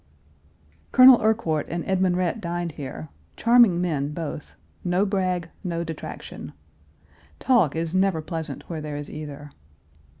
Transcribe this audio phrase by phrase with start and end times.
[0.91, 6.53] Colonel Urquhart and Edmund Rhett dined here; charming men both no brag, no detraction.
[7.37, 9.51] Talk is never pleasant where there is either.